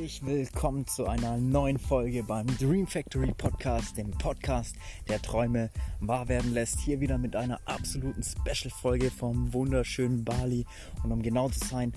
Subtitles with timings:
[0.00, 4.74] Herzlich willkommen zu einer neuen Folge beim Dream Factory Podcast, dem Podcast,
[5.10, 5.68] der Träume
[6.00, 6.80] wahr werden lässt.
[6.80, 10.64] Hier wieder mit einer absoluten Special-Folge vom wunderschönen Bali
[11.04, 11.92] und um genau zu sein,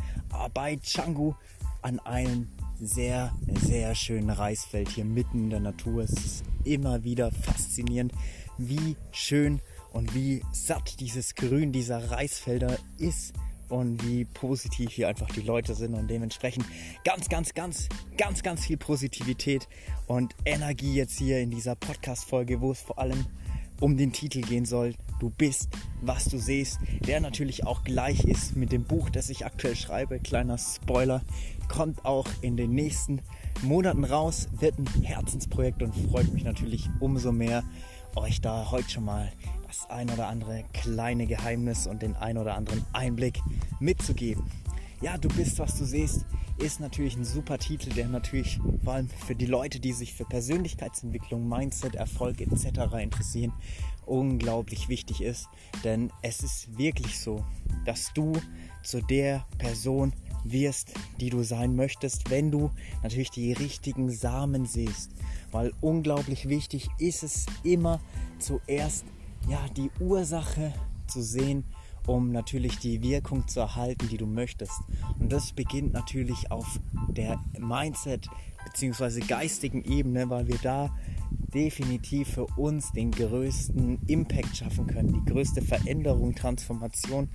[0.54, 1.34] bei Canggu
[1.82, 6.04] an einem sehr, sehr schönen Reisfeld hier mitten in der Natur.
[6.04, 8.12] Es ist immer wieder faszinierend,
[8.58, 9.62] wie schön
[9.94, 13.34] und wie satt dieses Grün dieser Reisfelder ist
[13.73, 16.63] und wie positiv hier einfach die Leute sind und dementsprechend
[17.04, 19.68] ganz, ganz, ganz, ganz, ganz viel Positivität
[20.05, 23.26] und Energie jetzt hier in dieser Podcast-Folge, wo es vor allem
[23.80, 24.94] um den Titel gehen soll.
[25.20, 25.70] Du bist,
[26.02, 26.77] was du siehst,
[27.08, 30.20] der natürlich auch gleich ist mit dem Buch, das ich aktuell schreibe.
[30.20, 31.24] Kleiner Spoiler,
[31.68, 33.24] kommt auch in den nächsten
[33.63, 37.63] Monaten raus, wird ein Herzensprojekt und freut mich natürlich umso mehr,
[38.16, 39.32] euch da heute schon mal
[39.73, 43.40] das ein oder andere kleine Geheimnis und den ein oder anderen Einblick
[43.80, 44.44] mitzugeben.
[45.02, 46.26] Ja, du bist, was du siehst,
[46.60, 50.26] ist natürlich ein super Titel, der natürlich vor allem für die Leute, die sich für
[50.26, 52.94] Persönlichkeitsentwicklung, Mindset, Erfolg etc.
[53.01, 53.51] interessieren,
[54.05, 55.49] unglaublich wichtig ist.
[55.84, 57.44] Denn es ist wirklich so,
[57.85, 58.34] dass du
[58.84, 60.13] zu der Person
[60.44, 62.70] wirst, die du sein möchtest, wenn du
[63.01, 65.12] natürlich die richtigen Samen siehst.
[65.51, 68.00] Weil unglaublich wichtig ist es immer
[68.40, 69.06] zuerst
[69.47, 70.74] ja, die Ursache
[71.08, 71.66] zu sehen,
[72.08, 74.81] um natürlich die Wirkung zu erhalten, die du möchtest.
[75.19, 78.28] Und das beginnt natürlich auf der Mindset
[78.66, 79.22] bzw.
[79.22, 80.96] geistigen Ebene, weil wir da
[81.53, 87.30] definitiv für uns den größten Impact schaffen können, die größte Veränderung, Transformation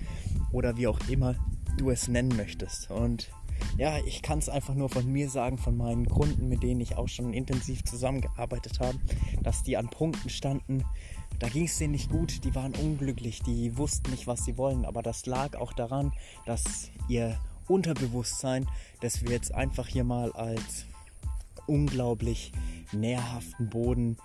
[0.51, 1.35] oder wie auch immer
[1.77, 2.91] du es nennen möchtest.
[2.91, 3.29] Und
[3.77, 6.97] ja, ich kann es einfach nur von mir sagen, von meinen Kunden, mit denen ich
[6.97, 8.97] auch schon intensiv zusammengearbeitet habe,
[9.43, 10.83] dass die an Punkten standen,
[11.39, 14.85] da ging es denen nicht gut, die waren unglücklich, die wussten nicht, was sie wollen.
[14.85, 16.11] Aber das lag auch daran,
[16.45, 18.67] dass ihr Unterbewusstsein,
[19.01, 20.85] das wir jetzt einfach hier mal als
[21.67, 22.51] unglaublich
[22.91, 24.17] nährhaften Boden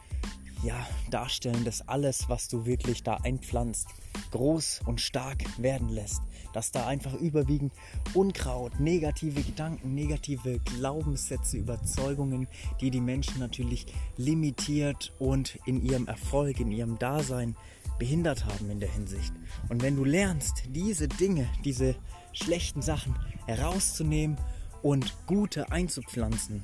[0.65, 3.87] ja, darstellen, dass alles, was du wirklich da einpflanzt,
[4.31, 6.23] groß und stark werden lässt.
[6.53, 7.73] Dass da einfach überwiegend
[8.15, 12.49] Unkraut, negative Gedanken, negative Glaubenssätze, Überzeugungen,
[12.81, 13.87] die die Menschen natürlich
[14.17, 17.57] limitiert und in ihrem Erfolg, in ihrem Dasein
[17.99, 19.33] behindert haben in der Hinsicht.
[19.69, 21.95] Und wenn du lernst, diese Dinge, diese
[22.33, 23.15] schlechten Sachen
[23.47, 24.39] herauszunehmen
[24.83, 26.63] und gute einzupflanzen,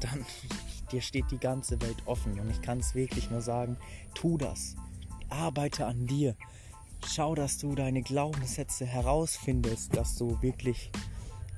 [0.00, 0.24] dann
[0.92, 2.38] dir steht die ganze Welt offen.
[2.38, 3.76] Und ich kann es wirklich nur sagen,
[4.14, 4.76] tu das.
[5.28, 6.36] Arbeite an dir.
[7.06, 10.90] Schau, dass du deine Glaubenssätze herausfindest, dass du wirklich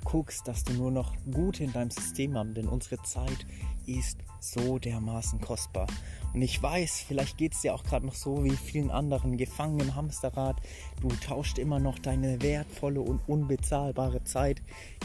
[0.04, 2.54] guckst, dass du nur noch Gute in deinem System hast.
[2.54, 3.46] Denn unsere Zeit
[3.86, 5.86] ist so dermaßen kostbar.
[6.32, 9.80] Und ich weiß, vielleicht geht es dir auch gerade noch so wie vielen anderen gefangen
[9.80, 10.56] im Hamsterrad.
[11.00, 14.60] Du tauscht immer noch deine wertvolle und unbezahlbare Zeit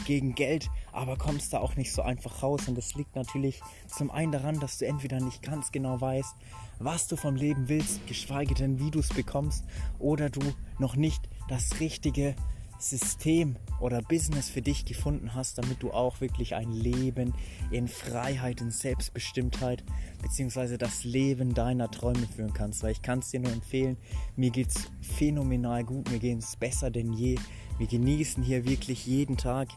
[0.06, 2.68] gegen Geld, aber kommst da auch nicht so einfach raus.
[2.68, 6.34] Und das liegt natürlich zum einen daran, dass du entweder nicht ganz genau weißt,
[6.80, 9.64] was du vom Leben willst, geschweige denn, wie du es bekommst,
[9.98, 10.40] oder du
[10.78, 12.34] noch nicht das richtige
[12.80, 17.34] System oder Business für dich gefunden hast, damit du auch wirklich ein Leben
[17.70, 19.84] in Freiheit, in Selbstbestimmtheit
[20.22, 22.82] beziehungsweise das Leben deiner Träume führen kannst.
[22.82, 23.96] Weil ich kann es dir nur empfehlen,
[24.36, 27.36] mir geht es phänomenal gut, mir geht es besser denn je.
[27.78, 29.68] Wir genießen hier wirklich jeden Tag.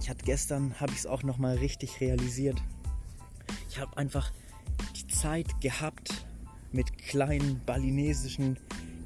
[0.00, 2.60] Ich hatte gestern, habe ich es auch nochmal richtig realisiert.
[3.68, 4.32] Ich habe einfach
[4.96, 6.26] die Zeit gehabt
[6.72, 8.58] mit kleinen balinesischen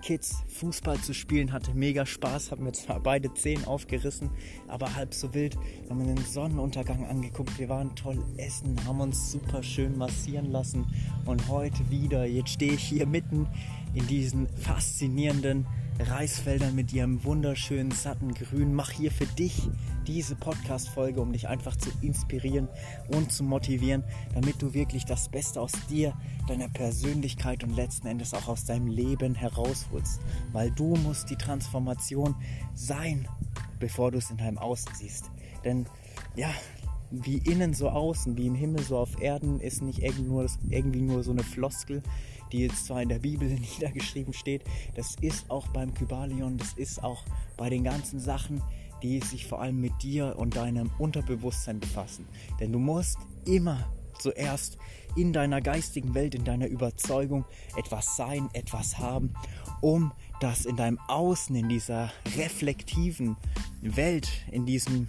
[0.05, 4.29] Kids Fußball zu spielen, hatte mega Spaß, haben mir zwar beide Zehen aufgerissen,
[4.69, 5.57] aber halb so wild.
[5.81, 10.85] Wir haben den Sonnenuntergang angeguckt, wir waren toll essen, haben uns super schön massieren lassen
[11.25, 13.49] und heute wieder, jetzt stehe ich hier mitten
[13.95, 15.67] in diesen faszinierenden
[15.99, 18.75] Reisfeldern mit ihrem wunderschönen satten Grün.
[18.75, 19.63] Mach hier für dich
[20.07, 22.69] diese Podcast-Folge, um dich einfach zu inspirieren
[23.09, 24.05] und zu motivieren,
[24.35, 26.15] damit du wirklich das Beste aus dir,
[26.49, 30.21] deiner Persönlichkeit und letzten Endes auch aus deinem Leben herausholst.
[30.53, 32.35] Weil du musst die Transformation
[32.75, 33.29] sein,
[33.79, 35.31] bevor du es in deinem Außen siehst.
[35.65, 35.87] Denn
[36.37, 36.51] ja,
[37.11, 41.03] wie innen so außen, wie im Himmel so auf Erden, ist nicht irgendwie nur, irgendwie
[41.03, 42.03] nur so eine Floskel,
[42.53, 44.65] die jetzt zwar in der Bibel niedergeschrieben steht,
[44.95, 47.25] das ist auch beim Kybalion, das ist auch
[47.57, 48.63] bei den ganzen Sachen,
[49.05, 52.27] die sich vor allem mit dir und deinem Unterbewusstsein befassen.
[52.59, 54.79] Denn du musst immer zuerst
[55.15, 57.45] in deiner geistigen Welt, in deiner Überzeugung
[57.77, 59.35] etwas sein, etwas haben,
[59.83, 63.37] um das in deinem Außen, in dieser reflektiven
[63.83, 65.09] Welt, in diesem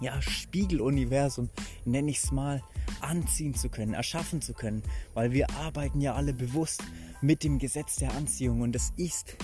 [0.00, 1.50] ja, Spiegeluniversum,
[1.84, 2.62] nenne ich es mal,
[3.00, 4.82] anziehen zu können, erschaffen zu können,
[5.14, 6.82] weil wir arbeiten ja alle bewusst
[7.22, 9.36] mit dem Gesetz der Anziehung und es ist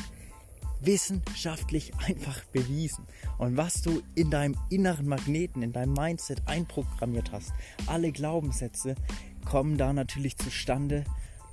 [0.80, 3.06] wissenschaftlich einfach bewiesen.
[3.38, 7.52] Und was du in deinem inneren Magneten, in deinem Mindset einprogrammiert hast,
[7.86, 8.94] alle Glaubenssätze
[9.44, 11.04] kommen da natürlich zustande.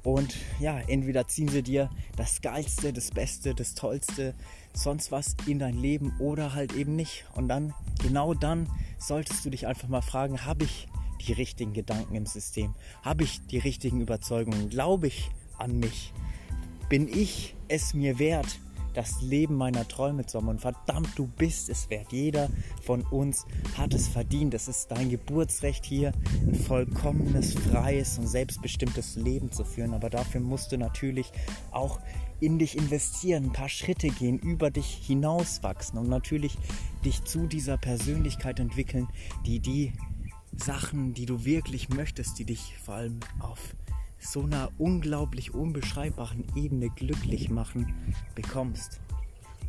[0.03, 4.35] Und ja, entweder ziehen sie dir das Geilste, das Beste, das Tollste,
[4.73, 7.25] sonst was in dein Leben oder halt eben nicht.
[7.35, 8.69] Und dann, genau dann,
[8.99, 10.87] solltest du dich einfach mal fragen, habe ich
[11.25, 12.73] die richtigen Gedanken im System?
[13.01, 14.69] Habe ich die richtigen Überzeugungen?
[14.69, 16.13] Glaube ich an mich?
[16.89, 18.59] Bin ich es mir wert,
[18.97, 20.47] das Leben meiner Träume zu haben.
[20.47, 22.11] Und verdammt, du bist es wert.
[22.11, 22.49] Jeder
[22.81, 23.45] von uns
[23.77, 24.55] hat es verdient.
[24.55, 29.93] Es ist dein Geburtsrecht hier, ein vollkommenes, freies und selbstbestimmtes Leben zu führen.
[29.93, 31.31] Aber dafür musst du natürlich
[31.69, 31.99] auch
[32.39, 36.57] in dich investieren, ein paar Schritte gehen, über dich hinauswachsen und natürlich
[37.05, 39.07] dich zu dieser Persönlichkeit entwickeln,
[39.45, 39.93] die die
[40.55, 43.75] Sachen, die du wirklich möchtest, die dich vor allem auf
[44.19, 47.93] so einer unglaublich unbeschreibbaren Ebene glücklich machen
[48.35, 48.99] bekommst.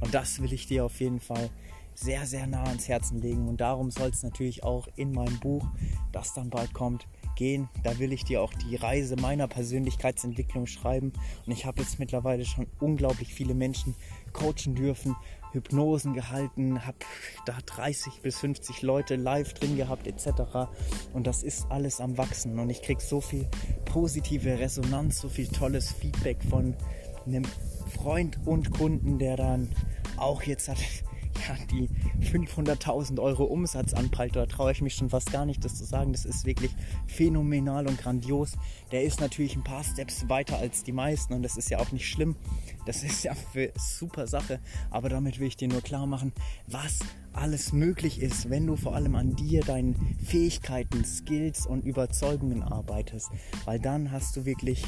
[0.01, 1.51] Und das will ich dir auf jeden Fall
[1.95, 3.49] sehr, sehr nah ans Herzen legen.
[3.49, 5.67] Und darum soll es natürlich auch in meinem Buch,
[6.13, 7.69] das dann bald kommt, gehen.
[7.83, 11.13] Da will ich dir auch die Reise meiner Persönlichkeitsentwicklung schreiben.
[11.47, 13.95] Und ich habe jetzt mittlerweile schon unglaublich viele Menschen
[14.33, 15.17] coachen dürfen,
[15.53, 16.99] Hypnosen gehalten, habe
[17.47, 20.69] da 30 bis 50 Leute live drin gehabt etc.
[21.15, 23.49] Und das ist alles am Wachsen und ich kriege so viel
[23.89, 26.75] positive Resonanz, so viel tolles Feedback von
[27.27, 27.45] einem
[27.95, 29.69] Freund und Kunden, der dann
[30.17, 30.79] auch jetzt hat
[31.71, 31.89] die
[32.21, 36.13] 500.000 Euro Umsatz anpeilt, da traue ich mich schon fast gar nicht, das zu sagen.
[36.13, 36.71] Das ist wirklich
[37.07, 38.53] phänomenal und grandios.
[38.93, 41.93] Der ist natürlich ein paar Steps weiter als die meisten und das ist ja auch
[41.93, 42.37] nicht schlimm.
[42.87, 44.61] Das ist ja eine super Sache.
[44.91, 46.33] Aber damit will ich dir nur klar machen,
[46.67, 47.01] was
[47.33, 53.31] alles möglich ist, wenn du vor allem an dir, deinen Fähigkeiten, Skills und Überzeugungen arbeitest.
[53.65, 54.85] Weil dann hast du wirklich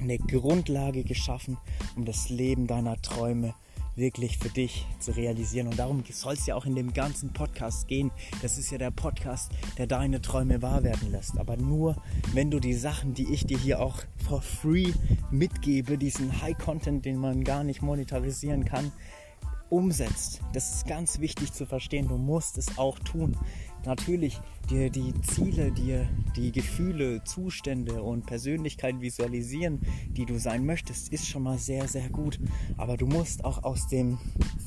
[0.00, 1.56] eine Grundlage geschaffen,
[1.96, 5.68] um das Leben deiner Träume zu wirklich für dich zu realisieren.
[5.68, 8.10] Und darum soll es ja auch in dem ganzen Podcast gehen.
[8.42, 11.38] Das ist ja der Podcast, der deine Träume wahr werden lässt.
[11.38, 11.96] Aber nur,
[12.32, 14.92] wenn du die Sachen, die ich dir hier auch for free
[15.30, 18.92] mitgebe, diesen High-Content, den man gar nicht monetarisieren kann,
[19.70, 20.40] umsetzt.
[20.52, 22.08] Das ist ganz wichtig zu verstehen.
[22.08, 23.36] Du musst es auch tun
[23.86, 24.40] natürlich
[24.70, 31.26] dir die Ziele, dir die Gefühle, Zustände und Persönlichkeit visualisieren, die du sein möchtest, ist
[31.26, 32.38] schon mal sehr, sehr gut.
[32.76, 34.18] Aber du musst auch aus dem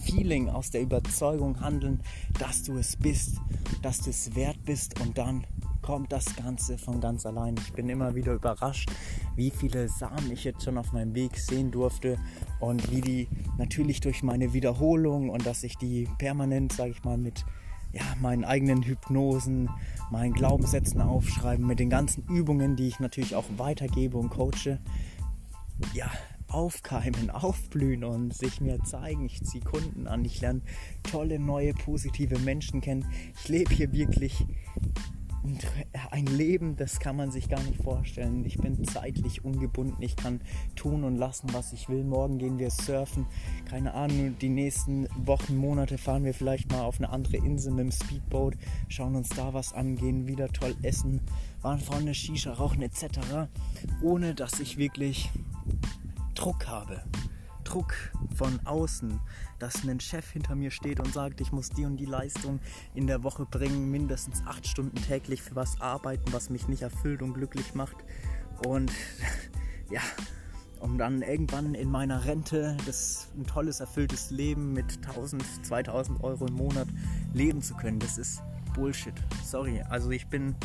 [0.03, 2.01] Feeling, aus der Überzeugung handeln,
[2.39, 3.37] dass du es bist,
[3.81, 5.45] dass du es wert bist und dann
[5.81, 7.55] kommt das Ganze von ganz allein.
[7.65, 8.91] Ich bin immer wieder überrascht,
[9.37, 12.17] wie viele Samen ich jetzt schon auf meinem Weg sehen durfte
[12.59, 17.17] und wie die natürlich durch meine Wiederholung und dass ich die permanent, sage ich mal,
[17.17, 17.45] mit
[17.97, 19.69] ja, meinen eigenen Hypnosen,
[20.11, 24.79] meinen Glaubenssätzen aufschreiben, mit den ganzen Übungen, die ich natürlich auch weitergebe und coache,
[25.93, 26.11] ja,
[26.47, 29.25] aufkeimen, aufblühen und sich mir zeigen.
[29.25, 30.61] Ich ziehe Kunden an, ich lerne
[31.03, 33.05] tolle, neue, positive Menschen kennen.
[33.41, 34.45] Ich lebe hier wirklich
[36.11, 38.45] ein Leben, das kann man sich gar nicht vorstellen.
[38.45, 40.01] Ich bin zeitlich ungebunden.
[40.01, 40.41] Ich kann
[40.75, 42.03] tun und lassen, was ich will.
[42.03, 43.25] Morgen gehen wir surfen.
[43.65, 47.85] Keine Ahnung, die nächsten Wochen, Monate fahren wir vielleicht mal auf eine andere Insel mit
[47.85, 48.55] dem Speedboat,
[48.89, 51.21] schauen uns da was an, gehen wieder toll essen,
[51.61, 53.47] waren vorne Shisha rauchen etc.
[54.01, 55.29] Ohne dass ich wirklich
[56.35, 57.03] Druck habe.
[57.67, 57.93] Druck
[58.35, 59.19] von außen,
[59.59, 62.61] dass ein Chef hinter mir steht und sagt, ich muss die und die Leistung
[62.95, 67.21] in der Woche bringen, mindestens acht Stunden täglich für was arbeiten, was mich nicht erfüllt
[67.21, 67.97] und glücklich macht.
[68.65, 68.91] Und
[69.91, 70.01] ja,
[70.79, 76.47] um dann irgendwann in meiner Rente das ein tolles, erfülltes Leben mit 1000, 2000 Euro
[76.47, 76.87] im Monat
[77.33, 77.99] leben zu können.
[77.99, 78.41] Das ist
[78.75, 79.15] Bullshit.
[79.43, 79.81] Sorry.
[79.89, 80.55] Also ich bin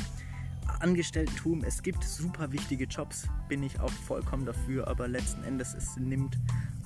[0.78, 1.64] Angestellten-Tum.
[1.64, 6.38] Es gibt super wichtige Jobs, bin ich auch vollkommen dafür, aber letzten Endes es nimmt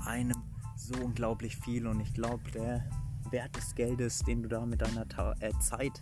[0.06, 0.42] einem
[0.76, 2.88] so unglaublich viel und ich glaube, der
[3.30, 6.00] Wert des Geldes, den du da mit deiner Ta äh, Zeit,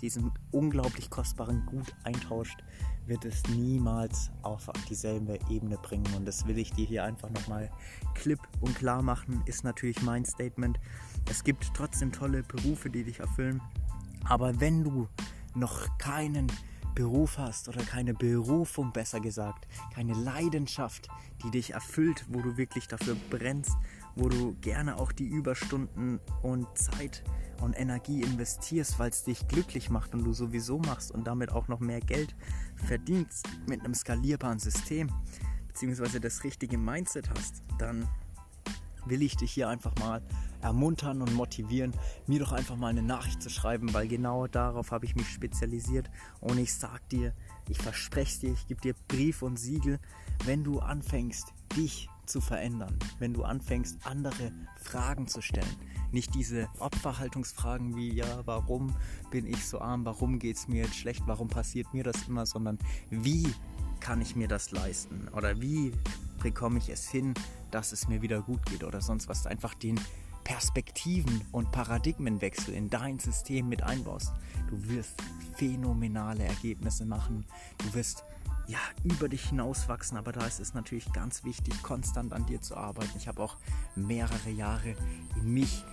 [0.00, 2.62] diesem unglaublich kostbaren Gut eintauscht,
[3.06, 6.06] wird es niemals auf dieselbe Ebene bringen.
[6.16, 7.70] Und das will ich dir hier einfach nochmal
[8.14, 10.78] klipp und klar machen, ist natürlich mein Statement.
[11.30, 13.60] Es gibt trotzdem tolle Berufe, die dich erfüllen.
[14.24, 15.08] Aber wenn du
[15.54, 16.50] noch keinen
[16.94, 21.08] Beruf hast oder keine Berufung besser gesagt, keine Leidenschaft,
[21.42, 23.76] die dich erfüllt, wo du wirklich dafür brennst,
[24.16, 27.24] wo du gerne auch die Überstunden und Zeit
[27.60, 31.68] und Energie investierst, weil es dich glücklich macht und du sowieso machst und damit auch
[31.68, 32.34] noch mehr Geld
[32.76, 35.10] verdienst mit einem skalierbaren System,
[35.68, 38.08] beziehungsweise das richtige Mindset hast, dann
[39.06, 40.22] will ich dich hier einfach mal
[40.60, 41.92] ermuntern und motivieren,
[42.26, 46.10] mir doch einfach mal eine Nachricht zu schreiben, weil genau darauf habe ich mich spezialisiert.
[46.40, 47.34] Und ich sag dir,
[47.68, 50.00] ich verspreche dir, ich gebe dir Brief und Siegel,
[50.44, 55.76] wenn du anfängst, dich zu verändern, wenn du anfängst, andere Fragen zu stellen.
[56.10, 58.94] Nicht diese Opferhaltungsfragen wie, ja, warum
[59.30, 62.46] bin ich so arm, warum geht es mir jetzt schlecht, warum passiert mir das immer,
[62.46, 62.78] sondern
[63.10, 63.52] wie
[64.00, 65.92] kann ich mir das leisten oder wie
[66.42, 67.34] bekomme ich es hin,
[67.74, 69.46] dass es mir wieder gut geht oder sonst was.
[69.46, 70.00] Einfach den
[70.44, 74.32] Perspektiven- und Paradigmenwechsel in dein System mit einbaust.
[74.68, 75.20] Du wirst
[75.56, 77.46] phänomenale Ergebnisse machen.
[77.78, 78.24] Du wirst
[78.66, 82.76] ja, über dich hinauswachsen, aber da ist es natürlich ganz wichtig, konstant an dir zu
[82.76, 83.16] arbeiten.
[83.16, 83.56] Ich habe auch
[83.94, 84.94] mehrere Jahre
[85.36, 85.84] in mich,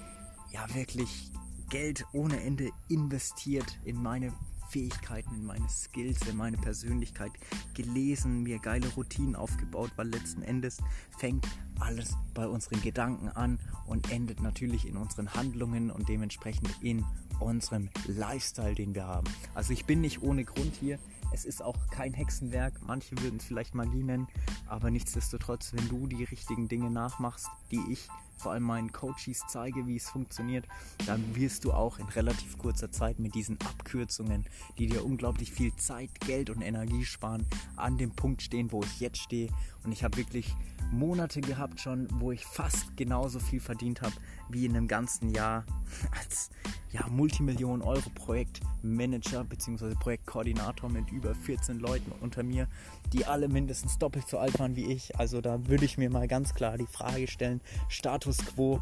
[0.52, 1.32] ja, wirklich
[1.70, 4.34] Geld ohne Ende investiert in meine
[4.72, 7.32] Fähigkeiten, in meine Skills, in meine Persönlichkeit
[7.74, 10.78] gelesen, mir geile Routinen aufgebaut, weil letzten Endes
[11.18, 11.46] fängt
[11.80, 17.04] alles bei unseren Gedanken an und endet natürlich in unseren Handlungen und dementsprechend in
[17.42, 19.28] unserem Lifestyle, den wir haben.
[19.56, 21.00] Also ich bin nicht ohne Grund hier.
[21.34, 22.82] Es ist auch kein Hexenwerk.
[22.86, 24.28] Manche würden es vielleicht Magie nennen,
[24.68, 28.08] aber nichtsdestotrotz, wenn du die richtigen Dinge nachmachst, die ich
[28.42, 30.66] vor allem meinen Coaches zeige, wie es funktioniert,
[31.06, 34.46] dann wirst du auch in relativ kurzer Zeit mit diesen Abkürzungen,
[34.78, 37.46] die dir unglaublich viel Zeit, Geld und Energie sparen,
[37.76, 39.50] an dem Punkt stehen, wo ich jetzt stehe.
[39.84, 40.56] Und ich habe wirklich
[40.92, 44.14] Monate gehabt schon, wo ich fast genauso viel verdient habe
[44.50, 45.66] wie in einem ganzen Jahr
[46.20, 46.50] als
[46.92, 49.96] ja, Multimillionen Euro Projektmanager bzw.
[49.96, 52.68] Projektkoordinator mit über 14 Leuten unter mir,
[53.14, 55.18] die alle mindestens doppelt so alt waren wie ich.
[55.18, 58.82] Also da würde ich mir mal ganz klar die Frage stellen, Status quo,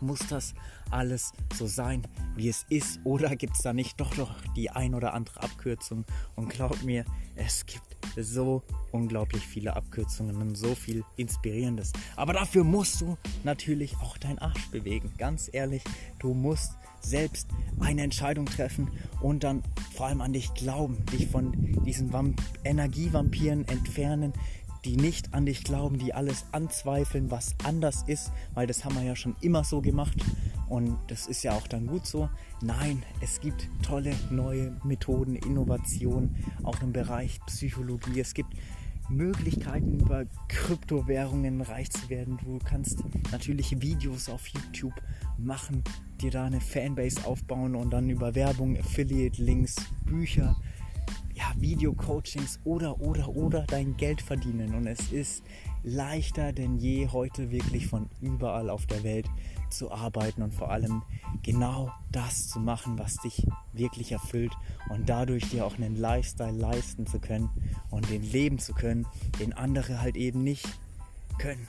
[0.00, 0.54] muss das
[0.90, 2.06] alles so sein,
[2.36, 3.00] wie es ist?
[3.04, 6.04] Oder gibt es da nicht doch doch die ein oder andere Abkürzung?
[6.34, 7.04] Und glaub mir,
[7.36, 11.92] es gibt so unglaublich viele Abkürzungen und so viel Inspirierendes.
[12.16, 15.12] Aber dafür musst du natürlich auch deinen Arsch bewegen.
[15.16, 15.82] Ganz ehrlich,
[16.18, 16.72] du musst
[17.04, 17.48] selbst
[17.80, 18.90] eine Entscheidung treffen
[19.20, 19.62] und dann
[19.94, 21.52] vor allem an dich glauben, dich von
[21.84, 24.32] diesen Vamp Energievampiren entfernen,
[24.84, 29.02] die nicht an dich glauben, die alles anzweifeln, was anders ist, weil das haben wir
[29.02, 30.16] ja schon immer so gemacht
[30.68, 32.28] und das ist ja auch dann gut so.
[32.62, 38.20] Nein, es gibt tolle neue Methoden, Innovationen, auch im Bereich Psychologie.
[38.20, 38.54] Es gibt
[39.08, 42.38] Möglichkeiten, über Kryptowährungen reich zu werden.
[42.44, 44.94] Du kannst natürlich Videos auf YouTube
[45.38, 45.82] machen,
[46.20, 50.56] dir da eine Fanbase aufbauen und dann über Werbung, Affiliate-Links, Bücher,
[51.34, 54.74] ja, Video-Coachings oder, oder, oder dein Geld verdienen.
[54.74, 55.42] Und es ist
[55.82, 59.28] leichter denn je heute wirklich von überall auf der Welt
[59.70, 61.02] zu arbeiten und vor allem
[61.42, 64.52] genau das zu machen, was dich wirklich erfüllt
[64.90, 67.50] und dadurch dir auch einen Lifestyle leisten zu können
[67.90, 69.06] und den leben zu können,
[69.40, 70.66] den andere halt eben nicht
[71.38, 71.66] können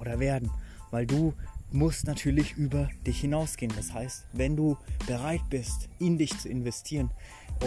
[0.00, 0.50] oder werden,
[0.90, 1.34] weil du
[1.72, 3.72] musst natürlich über dich hinausgehen.
[3.74, 7.10] Das heißt, wenn du bereit bist, in dich zu investieren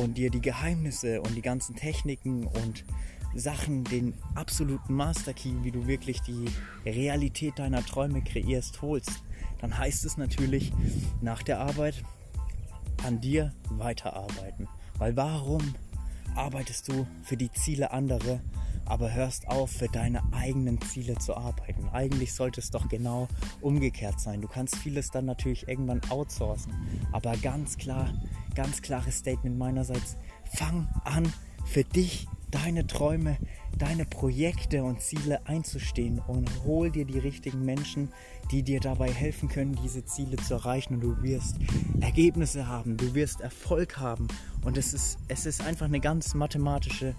[0.01, 2.85] und dir die Geheimnisse und die ganzen Techniken und
[3.36, 6.45] Sachen, den absoluten Master Key, wie du wirklich die
[6.86, 9.24] Realität deiner Träume kreierst, holst,
[9.59, 10.71] dann heißt es natürlich
[11.21, 12.03] nach der Arbeit
[13.05, 14.67] an dir weiterarbeiten.
[14.98, 15.75] Weil warum
[16.36, 18.39] arbeitest du für die Ziele anderer,
[18.86, 21.88] aber hörst auf, für deine eigenen Ziele zu arbeiten?
[21.89, 23.27] Eigentlich sollte es doch genau
[23.62, 24.41] umgekehrt sein.
[24.41, 26.74] Du kannst vieles dann natürlich irgendwann outsourcen,
[27.12, 28.12] aber ganz klar,
[28.55, 30.17] ganz klares Statement meinerseits,
[30.55, 31.31] fang an,
[31.69, 33.38] für dich deine Träume,
[33.77, 36.19] deine Projekte und Ziele einzustehen.
[36.19, 38.09] Und hol dir die richtigen Menschen,
[38.51, 40.95] die dir dabei helfen können, diese Ziele zu erreichen.
[40.95, 41.57] Und du wirst
[42.01, 44.27] Ergebnisse haben, du wirst Erfolg haben.
[44.63, 47.13] Und es ist, es ist einfach eine ganz mathematische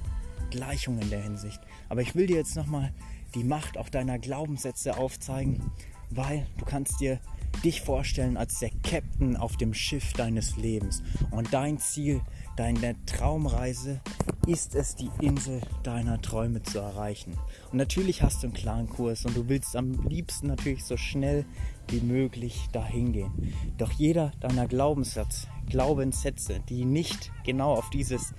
[0.51, 1.61] Gleichung in der Hinsicht.
[1.89, 2.93] Aber ich will dir jetzt nochmal
[3.37, 5.71] die Macht auch deiner Glaubenssätze aufzeigen,
[6.11, 7.21] weil du kannst dir
[7.65, 11.03] dich vorstellen als der Captain auf dem Schiff deines Lebens.
[11.31, 12.21] Und dein Ziel,
[12.57, 14.01] deine Traumreise
[14.47, 17.37] ist es, die Insel deiner Träume zu erreichen.
[17.71, 21.45] Und natürlich hast du einen klaren Kurs und du willst am liebsten natürlich so schnell
[21.89, 23.55] wie möglich dahin gehen.
[23.79, 28.35] Doch jeder deiner Glaubenssatz, Glaubenssätze, die nicht genau auf dieses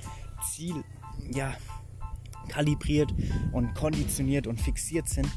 [0.51, 0.83] Ziel
[1.33, 1.53] ja,
[2.47, 3.13] kalibriert
[3.51, 5.29] und konditioniert und fixiert sind,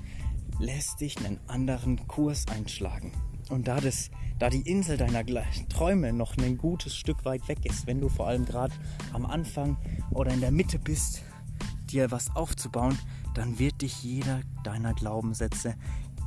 [0.59, 3.12] lässt dich einen anderen Kurs einschlagen.
[3.54, 5.25] Und da, das, da die Insel deiner
[5.68, 8.75] Träume noch ein gutes Stück weit weg ist, wenn du vor allem gerade
[9.12, 9.76] am Anfang
[10.11, 11.23] oder in der Mitte bist,
[11.90, 12.99] dir was aufzubauen,
[13.34, 15.76] dann wird dich jeder deiner Glaubenssätze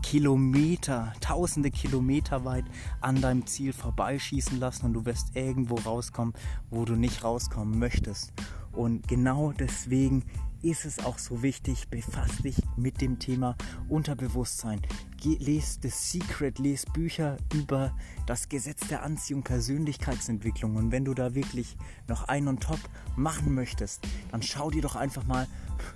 [0.04, 2.64] Kilometer, tausende Kilometer weit
[3.02, 6.34] an deinem Ziel vorbeischießen lassen und du wirst irgendwo rauskommen,
[6.70, 8.32] wo du nicht rauskommen möchtest.
[8.72, 10.24] Und genau deswegen
[10.62, 13.56] ist es auch so wichtig, befass dich mit dem Thema
[13.90, 14.82] Unterbewusstsein.
[15.18, 17.96] Geh, les The Secret, les Bücher über
[18.26, 20.76] das Gesetz der Anziehung, Persönlichkeitsentwicklung.
[20.76, 22.80] Und wenn du da wirklich noch ein und top
[23.16, 25.48] machen möchtest, dann schau dir doch einfach mal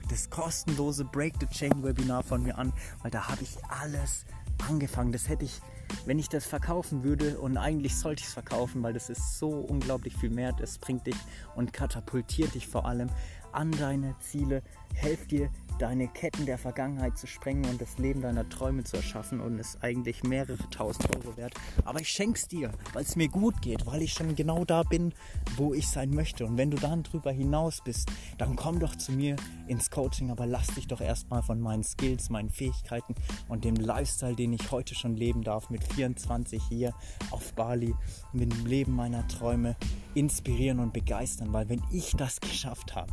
[0.10, 4.26] das kostenlose Break the Chain Webinar von mir an, weil da habe ich alles
[4.68, 5.12] angefangen.
[5.12, 5.60] Das hätte ich,
[6.06, 9.50] wenn ich das verkaufen würde und eigentlich sollte ich es verkaufen, weil das ist so
[9.50, 10.54] unglaublich viel mehr.
[10.54, 11.18] Das bringt dich
[11.56, 13.10] und katapultiert dich vor allem
[13.54, 15.50] an deine Ziele, helft dir,
[15.82, 19.84] deine Ketten der Vergangenheit zu sprengen und das Leben deiner Träume zu erschaffen und ist
[19.84, 21.56] eigentlich mehrere tausend Euro wert.
[21.86, 25.12] Aber ich schenk's dir, weil es mir gut geht, weil ich schon genau da bin,
[25.56, 26.46] wo ich sein möchte.
[26.46, 29.36] Und wenn du dann drüber hinaus bist, dann komm doch zu mir
[29.68, 33.16] ins Coaching, aber lass dich doch erstmal von meinen Skills, meinen Fähigkeiten
[33.48, 36.94] und dem Lifestyle, den ich heute schon leben darf, mit 24 hier
[37.32, 37.96] auf Bali,
[38.34, 39.76] mit dem Leben meiner Träume
[40.14, 43.12] inspirieren und begeistern, weil wenn ich das geschafft habe,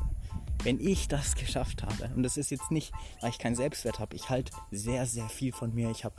[0.63, 4.17] wenn ich das geschafft habe, und das ist jetzt nicht, weil ich keinen Selbstwert habe,
[4.17, 6.17] ich halte sehr, sehr viel von mir, ich habe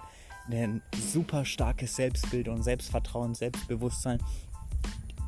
[0.49, 0.81] ein
[1.11, 4.19] super starkes Selbstbild und Selbstvertrauen, Selbstbewusstsein,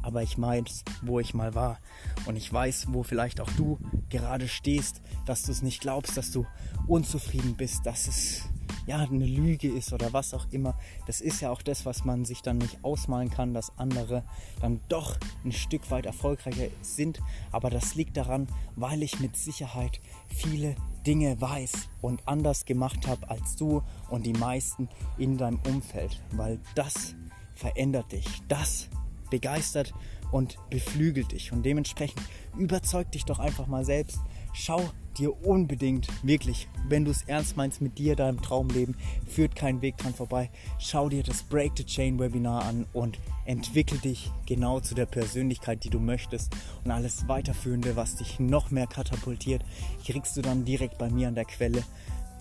[0.02, 1.80] aber ich weiß, wo ich mal war.
[2.26, 3.78] Und ich weiß, wo vielleicht auch du
[4.10, 6.46] gerade stehst, dass du es nicht glaubst, dass du
[6.88, 8.44] unzufrieden bist, dass es
[8.86, 10.78] ja, eine Lüge ist oder was auch immer.
[11.08, 14.24] Das ist ja auch das, was man sich dann nicht ausmalen kann, dass andere
[14.60, 17.20] dann doch ein Stück weit erfolgreicher sind.
[17.52, 23.30] Aber das liegt daran, weil ich mit Sicherheit viele Dinge weiß und anders gemacht habe
[23.30, 26.22] als du und die meisten in deinem Umfeld.
[26.32, 27.16] Weil das
[27.54, 28.26] verändert dich.
[28.48, 28.90] Das
[29.30, 29.94] begeistert
[30.32, 31.52] und beflügelt dich.
[31.52, 32.22] Und dementsprechend
[32.58, 34.20] überzeug dich doch einfach mal selbst.
[34.54, 38.96] Schau dir unbedingt, wirklich, wenn du es ernst meinst mit dir, deinem Traumleben,
[39.28, 40.50] führt kein Weg dran vorbei.
[40.80, 45.84] Schau dir das Break the Chain Webinar an und entwickel dich genau zu der Persönlichkeit,
[45.84, 46.56] die du möchtest.
[46.84, 49.64] Und alles weiterführende, was dich noch mehr katapultiert,
[50.06, 51.84] kriegst du dann direkt bei mir an der Quelle.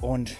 [0.00, 0.36] Und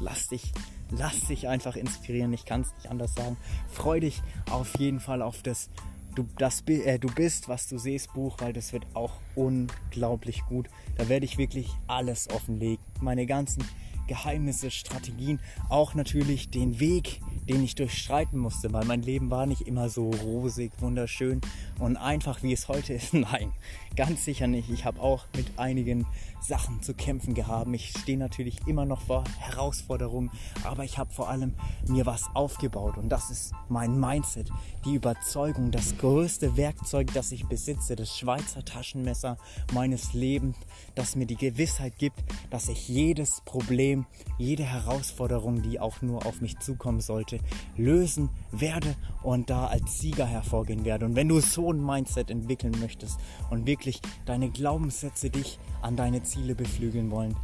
[0.00, 0.52] lass dich,
[0.90, 2.32] lass dich einfach inspirieren.
[2.32, 3.36] Ich kann es nicht anders sagen.
[3.68, 5.70] Freu dich auf jeden Fall auf das
[6.14, 10.68] du, das, äh, du bist, was du siehst Buch, weil das wird auch unglaublich gut.
[10.96, 12.84] Da werde ich wirklich alles offenlegen.
[13.00, 13.64] Meine ganzen
[14.06, 19.62] Geheimnisse, Strategien, auch natürlich den Weg, den ich durchschreiten musste, weil mein Leben war nicht
[19.62, 21.40] immer so rosig, wunderschön
[21.78, 23.14] und einfach, wie es heute ist.
[23.14, 23.52] Nein,
[23.96, 24.70] ganz sicher nicht.
[24.70, 26.06] Ich habe auch mit einigen
[26.40, 27.68] Sachen zu kämpfen gehabt.
[27.72, 30.30] Ich stehe natürlich immer noch vor Herausforderungen,
[30.64, 31.54] aber ich habe vor allem
[31.86, 34.50] mir was aufgebaut und das ist mein Mindset,
[34.84, 39.36] die Überzeugung, das größte Werkzeug, das ich besitze, das Schweizer Taschenmesser
[39.72, 40.56] meines Lebens,
[40.94, 44.06] das mir die Gewissheit gibt, dass ich jedes Problem,
[44.38, 47.38] jede Herausforderung, die auch nur auf mich zukommen sollte,
[47.76, 51.06] lösen werde und da als Sieger hervorgehen werde.
[51.06, 53.81] Und wenn du so ein Mindset entwickeln möchtest und wirklich
[54.26, 57.36] deine Glaubenssätze dich an deine Ziele beflügeln wollen,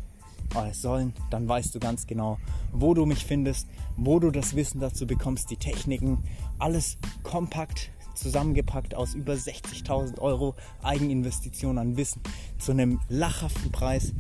[0.73, 2.39] sollen, dann weißt du ganz genau,
[2.73, 6.25] wo du mich findest, wo du das Wissen dazu bekommst, die Techniken,
[6.59, 12.21] alles kompakt zusammengepackt aus über 60.000 Euro Eigeninvestition an Wissen
[12.59, 14.13] zu einem lachhaften Preis.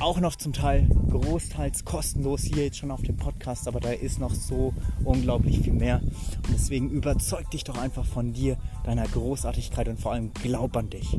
[0.00, 4.18] Auch noch zum Teil großteils kostenlos hier jetzt schon auf dem Podcast, aber da ist
[4.18, 6.00] noch so unglaublich viel mehr.
[6.02, 10.90] Und deswegen überzeug dich doch einfach von dir, deiner Großartigkeit und vor allem glaub an
[10.90, 11.18] dich.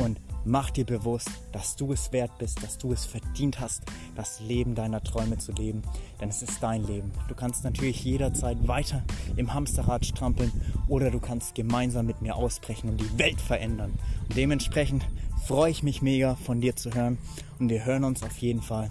[0.00, 3.82] Und Mach dir bewusst, dass du es wert bist, dass du es verdient hast,
[4.14, 5.80] das Leben deiner Träume zu leben.
[6.20, 7.12] Denn es ist dein Leben.
[7.28, 9.02] Du kannst natürlich jederzeit weiter
[9.36, 10.52] im Hamsterrad strampeln
[10.86, 13.94] oder du kannst gemeinsam mit mir ausbrechen und die Welt verändern.
[14.28, 15.06] Und dementsprechend
[15.46, 17.18] freue ich mich mega von dir zu hören.
[17.58, 18.90] Und wir hören uns auf jeden Fall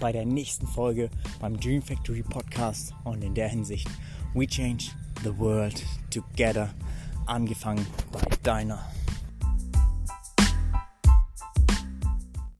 [0.00, 2.92] bei der nächsten Folge beim Dream Factory Podcast.
[3.04, 3.88] Und in der Hinsicht,
[4.34, 4.86] we change
[5.22, 6.70] the world together,
[7.26, 8.84] angefangen bei deiner